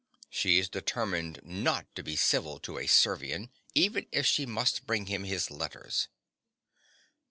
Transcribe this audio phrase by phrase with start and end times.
[0.31, 5.05] (_She is determined not to be civil to a Servian, even if she must bring
[5.05, 6.07] him his letters.